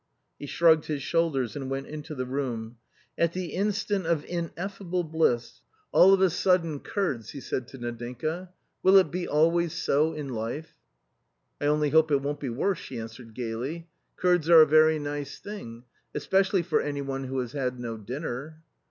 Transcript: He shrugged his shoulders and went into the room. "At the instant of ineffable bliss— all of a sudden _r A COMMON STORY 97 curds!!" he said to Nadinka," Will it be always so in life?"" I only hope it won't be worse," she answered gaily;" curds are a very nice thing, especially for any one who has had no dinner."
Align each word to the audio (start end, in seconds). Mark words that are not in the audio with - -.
He 0.39 0.47
shrugged 0.47 0.85
his 0.85 1.03
shoulders 1.03 1.55
and 1.55 1.69
went 1.69 1.85
into 1.85 2.15
the 2.15 2.25
room. 2.25 2.77
"At 3.19 3.33
the 3.33 3.49
instant 3.53 4.07
of 4.07 4.25
ineffable 4.25 5.03
bliss— 5.03 5.61
all 5.93 6.11
of 6.11 6.21
a 6.21 6.31
sudden 6.31 6.79
_r 6.79 6.79
A 6.79 6.79
COMMON 6.79 6.81
STORY 6.93 7.13
97 7.17 7.17
curds!!" 7.19 7.29
he 7.29 7.39
said 7.39 7.67
to 7.67 7.77
Nadinka," 7.77 8.49
Will 8.81 8.95
it 8.97 9.11
be 9.11 9.27
always 9.27 9.73
so 9.73 10.13
in 10.15 10.29
life?"" 10.29 10.73
I 11.61 11.67
only 11.67 11.91
hope 11.91 12.09
it 12.09 12.23
won't 12.23 12.39
be 12.39 12.49
worse," 12.49 12.79
she 12.79 12.99
answered 12.99 13.35
gaily;" 13.35 13.89
curds 14.17 14.49
are 14.49 14.61
a 14.63 14.65
very 14.65 14.97
nice 14.97 15.37
thing, 15.39 15.83
especially 16.15 16.63
for 16.63 16.81
any 16.81 17.03
one 17.03 17.25
who 17.25 17.37
has 17.37 17.51
had 17.51 17.79
no 17.79 17.95
dinner." 17.97 18.63